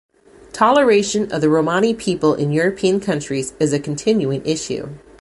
Toleration 0.51 1.31
of 1.31 1.41
the 1.41 1.49
Romani 1.51 1.93
people 1.93 2.33
in 2.33 2.51
European 2.51 2.99
countries 2.99 3.53
is 3.59 3.71
a 3.71 3.79
continuing 3.79 4.43
issue. 4.43 4.89